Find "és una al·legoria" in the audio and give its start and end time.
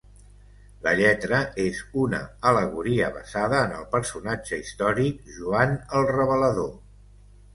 1.63-3.11